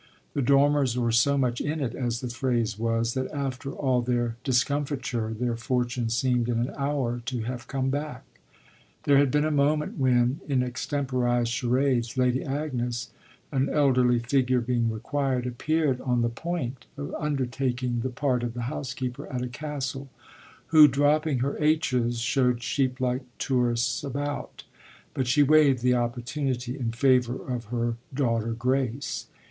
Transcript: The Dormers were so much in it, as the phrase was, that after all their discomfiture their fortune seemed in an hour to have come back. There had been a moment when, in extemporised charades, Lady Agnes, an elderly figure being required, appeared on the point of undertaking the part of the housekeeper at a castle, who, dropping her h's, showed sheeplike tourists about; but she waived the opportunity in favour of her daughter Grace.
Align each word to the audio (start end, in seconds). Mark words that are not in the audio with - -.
The 0.33 0.41
Dormers 0.41 0.97
were 0.97 1.11
so 1.11 1.37
much 1.37 1.61
in 1.61 1.79
it, 1.79 1.93
as 1.93 2.21
the 2.21 2.29
phrase 2.29 2.79
was, 2.79 3.13
that 3.13 3.29
after 3.31 3.71
all 3.71 4.01
their 4.01 4.35
discomfiture 4.43 5.31
their 5.35 5.55
fortune 5.55 6.09
seemed 6.09 6.49
in 6.49 6.57
an 6.57 6.71
hour 6.75 7.21
to 7.27 7.41
have 7.43 7.67
come 7.67 7.91
back. 7.91 8.23
There 9.03 9.19
had 9.19 9.29
been 9.29 9.45
a 9.45 9.51
moment 9.51 9.99
when, 9.99 10.39
in 10.47 10.63
extemporised 10.63 11.51
charades, 11.51 12.17
Lady 12.17 12.43
Agnes, 12.43 13.11
an 13.51 13.69
elderly 13.69 14.17
figure 14.17 14.59
being 14.59 14.89
required, 14.89 15.45
appeared 15.45 16.01
on 16.01 16.23
the 16.23 16.29
point 16.29 16.87
of 16.97 17.13
undertaking 17.19 17.99
the 17.99 18.09
part 18.09 18.41
of 18.41 18.55
the 18.55 18.63
housekeeper 18.73 19.31
at 19.31 19.43
a 19.43 19.47
castle, 19.47 20.09
who, 20.69 20.87
dropping 20.87 21.37
her 21.45 21.59
h's, 21.59 22.17
showed 22.17 22.61
sheeplike 22.63 23.21
tourists 23.37 24.03
about; 24.03 24.63
but 25.13 25.27
she 25.27 25.43
waived 25.43 25.83
the 25.83 25.93
opportunity 25.93 26.75
in 26.75 26.91
favour 26.91 27.35
of 27.53 27.65
her 27.65 27.97
daughter 28.11 28.53
Grace. 28.53 29.27